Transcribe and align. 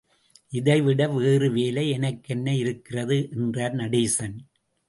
இதைவிட 0.49 1.07
வேறு 1.07 1.51
வேலை 1.51 1.89
எனக் 1.89 2.23
கென்ன 2.23 2.55
இருக்கிறது? 2.55 3.29
என்றார் 3.31 3.75
நடேசன். 3.75 4.35